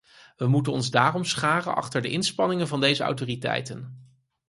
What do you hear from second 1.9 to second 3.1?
de inspanningen van deze